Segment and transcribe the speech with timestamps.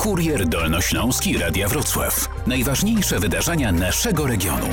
[0.00, 2.28] Kurier Dolnośląski Radia Wrocław.
[2.46, 4.66] Najważniejsze wydarzenia naszego regionu.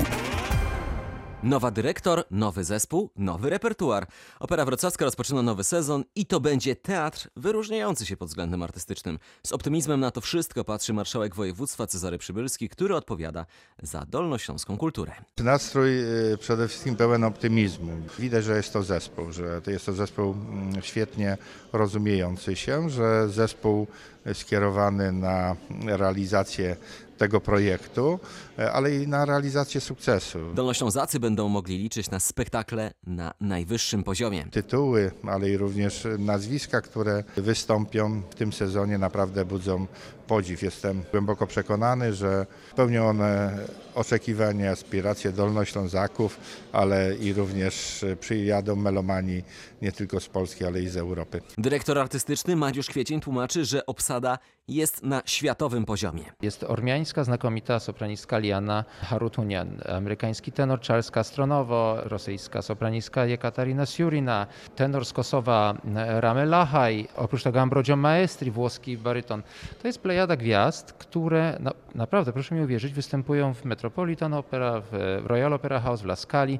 [1.44, 4.08] Nowa dyrektor, nowy zespół, nowy repertuar.
[4.40, 9.20] Opera Wrocławska rozpoczyna nowy sezon i to będzie teatr wyróżniający się pod względem artystycznym.
[9.44, 13.46] Z optymizmem na to wszystko patrzy marszałek województwa Cezary Przybylski, który odpowiada
[13.84, 15.12] za dolnośląską kulturę.
[15.38, 16.00] Nastrój
[16.34, 17.92] y, przede wszystkim pełen optymizmu.
[18.20, 21.38] Widać, że jest to zespół, że to jest to zespół mm, świetnie
[21.74, 23.88] rozumiejący się, że zespół
[24.34, 26.76] skierowany na realizację
[27.18, 28.20] tego projektu,
[28.60, 30.40] e, ale i na realizację sukcesu.
[30.54, 34.46] Dolnoślązacy będą mogli liczyć na spektakle na najwyższym poziomie.
[34.52, 39.88] Tytuły, ale i również nazwiska, które wystąpią w tym sezonie naprawdę budzą
[40.28, 40.62] podziw.
[40.62, 43.58] Jestem głęboko przekonany, że spełnią one
[43.96, 46.40] oczekiwania, aspiracje Dolnoślązaków,
[46.72, 49.44] ale i również przyjadą melomani
[49.82, 51.42] nie tylko z Polski, ale i z Europy.
[51.58, 56.24] Dyrektor artystyczny Mariusz Kwiecień tłumaczy, że obsada jest na światowym poziomie.
[56.42, 65.06] Jest ormiańska znakomita sopranistka Liana Harutunian, amerykański tenor Charles Castronowo, rosyjska sopranistka Jekaterina Siurina, tenor
[65.06, 65.78] z Kosowa
[66.20, 69.44] Rame Lahaj, oprócz tego Ambrogio Maestri, włoski baryton.
[69.82, 75.22] To jest plejada gwiazd, które no, naprawdę, proszę mi uwierzyć, występują w Metropolitan Opera, w
[75.26, 76.60] Royal Opera House, w La Scali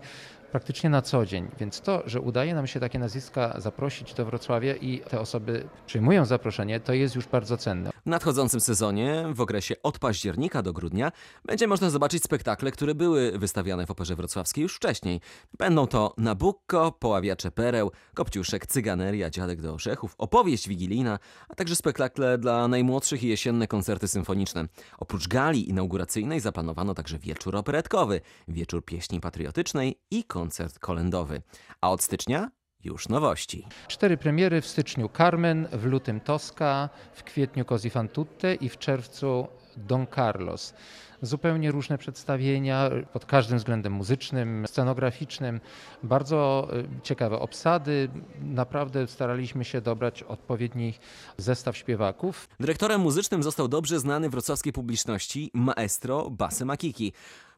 [0.52, 1.48] praktycznie na co dzień.
[1.60, 6.26] Więc to, że udaje nam się takie nazwiska zaprosić do Wrocławia i te osoby przyjmują
[6.26, 7.92] zaproszenie, to jest już bardzo cenne.
[8.06, 11.12] W nadchodzącym sezonie, w okresie od października do grudnia,
[11.46, 15.22] będzie można zobaczyć spektakle, które były wystawiane w Operze Wrocławskiej już wcześniej.
[15.58, 22.38] Będą to Nabucco, Poławiacze Pereł, Kopciuszek, Cyganeria, Dziadek do Orzechów, Opowieść Wigilijna, a także spektakle
[22.38, 24.68] dla najmłodszych i jesienne koncerty symfoniczne.
[24.98, 31.42] Oprócz gali inauguracyjnej zaplanowano także wieczór operetkowy, wieczór pieśni patriotycznej i koncert kolendowy.
[31.82, 32.50] A od stycznia
[32.84, 33.68] już nowości.
[33.88, 38.78] Cztery premiery w styczniu Carmen, w lutym Tosca, w kwietniu Così fan tutte i w
[38.78, 40.74] czerwcu Don Carlos.
[41.22, 45.60] Zupełnie różne przedstawienia pod każdym względem muzycznym, scenograficznym,
[46.04, 48.10] bardzo y, ciekawe obsady.
[48.42, 50.94] Naprawdę staraliśmy się dobrać odpowiedni
[51.38, 52.50] zestaw śpiewaków.
[52.60, 57.14] Dyrektorem muzycznym został dobrze znany wrocławskiej publiczności maestro Basy Makiki.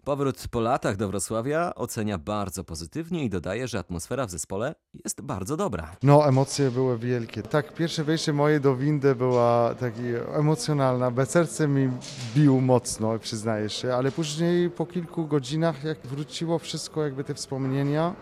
[0.10, 5.22] Powrót po latach do Wrocławia ocenia bardzo pozytywnie i dodaje, że atmosfera w zespole jest
[5.22, 5.96] bardzo dobra.
[6.04, 7.44] No, emocje były wielkie.
[7.44, 10.02] Tak, pierwsze wejście moje do windy była taki
[10.34, 11.90] emocjonalna, bez serce mi
[12.36, 18.14] bił mocno, przyznaję się, ale później po kilku godzinach, jak wróciło wszystko, jakby te wspomnienia,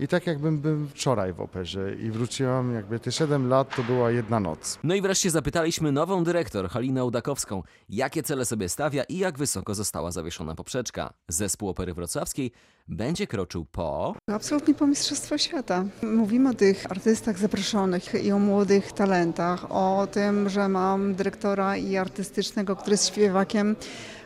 [0.00, 4.10] i tak jakbym był wczoraj w operze i wróciłam, jakby te 7 lat to była
[4.10, 4.78] jedna noc.
[4.84, 9.74] No i wreszcie zapytaliśmy nową dyrektor, Halinę Udakowską, jakie cele sobie stawia i jak wysoko
[9.74, 11.12] została zawieszona poprzeczka.
[11.28, 12.52] Zespół Opery Wrocławskiej
[12.88, 14.14] będzie kroczył po...
[14.30, 15.84] Absolutnie po Mistrzostwo Świata.
[16.02, 21.96] Mówimy o tych artystach zaproszonych i o młodych talentach, o tym, że mam dyrektora i
[21.96, 23.76] artystycznego, który jest śpiewakiem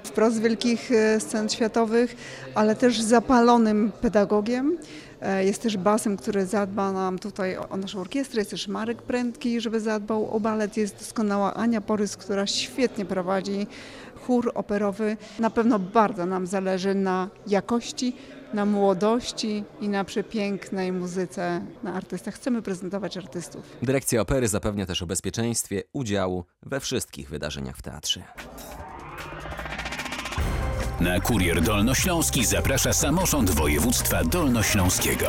[0.05, 2.17] wprost wielkich e, scen światowych,
[2.55, 4.79] ale też zapalonym pedagogiem.
[5.21, 8.41] E, Jest też basem, który zadba nam tutaj o naszą orkiestrę.
[8.41, 10.77] Jest też Marek Prędki, żeby zadbał o balet.
[10.77, 13.67] Jest doskonała Ania Porys, która świetnie prowadzi
[14.27, 15.17] chór operowy.
[15.39, 18.17] Na pewno bardzo nam zależy na jakości,
[18.55, 22.35] na młodości i na przepięknej muzyce, na artystach.
[22.35, 23.63] Chcemy prezentować artystów.
[23.83, 28.23] Dyrekcja opery zapewnia też o bezpieczeństwie udziału we wszystkich wydarzeniach w teatrze.
[31.01, 35.27] Na Kurier Dolnośląski zaprasza samorząd województwa dolnośląskiego.